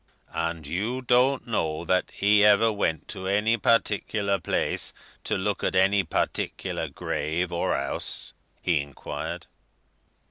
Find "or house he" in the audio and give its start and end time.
7.51-8.79